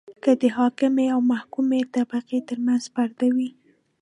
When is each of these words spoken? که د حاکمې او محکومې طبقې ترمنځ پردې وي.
که 0.23 0.31
د 0.41 0.43
حاکمې 0.57 1.05
او 1.15 1.19
محکومې 1.31 1.81
طبقې 1.95 2.39
ترمنځ 2.49 2.83
پردې 2.95 3.29
وي. 3.35 3.49